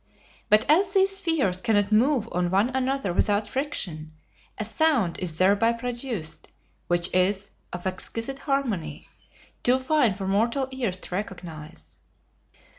But 0.49 0.65
as 0.67 0.93
these 0.95 1.17
spheres 1.17 1.61
cannot 1.61 1.91
move 1.91 2.27
on 2.31 2.49
one 2.49 2.69
another 2.71 3.13
without 3.13 3.47
friction, 3.47 4.13
a 4.57 4.65
sound 4.65 5.19
is 5.19 5.37
thereby 5.37 5.73
produced 5.73 6.47
which 6.87 7.13
is 7.13 7.51
of 7.71 7.85
exquisite 7.85 8.39
harmony, 8.39 9.05
too 9.61 9.77
fine 9.77 10.15
for 10.15 10.27
mortal 10.27 10.67
ears 10.71 10.97
to 10.97 11.13
recognize. 11.13 11.97